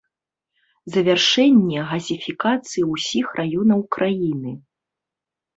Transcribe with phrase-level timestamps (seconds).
[0.93, 4.51] Завяршэнне газіфікацыі ўсіх раёнаў краіны.